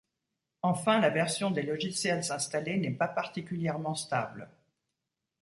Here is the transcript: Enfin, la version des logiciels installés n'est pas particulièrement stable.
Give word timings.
Enfin, 0.63 0.99
la 0.99 1.11
version 1.11 1.51
des 1.51 1.61
logiciels 1.61 2.31
installés 2.31 2.77
n'est 2.77 2.89
pas 2.97 3.07
particulièrement 3.07 3.93
stable. 3.93 4.49